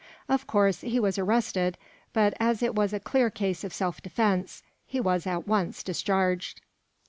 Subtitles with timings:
[0.27, 1.77] Of course he was arrested,
[2.11, 6.59] but as it was a clear case of self defense, he was at once discharged.